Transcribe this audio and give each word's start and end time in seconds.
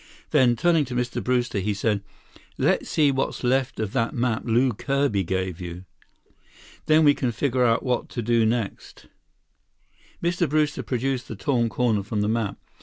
Then, 0.31 0.55
turning 0.55 0.83
to 0.85 0.95
Mr. 0.95 1.23
Brewster, 1.23 1.59
he 1.59 1.75
said, 1.75 2.01
"Let's 2.57 2.89
see 2.89 3.11
what's 3.11 3.43
left 3.43 3.79
of 3.79 3.93
that 3.93 4.15
map 4.15 4.41
Lew 4.45 4.73
Kirby 4.73 5.23
gave 5.23 5.61
you. 5.61 5.85
Then 6.87 7.03
we 7.03 7.13
can 7.13 7.31
figure 7.31 7.71
what 7.75 8.09
to 8.09 8.23
do 8.23 8.43
next." 8.43 9.05
Mr. 10.23 10.49
Brewster 10.49 10.81
produced 10.81 11.27
the 11.27 11.35
torn 11.35 11.69
corner 11.69 12.01
from 12.01 12.21
the 12.21 12.27
map. 12.27 12.57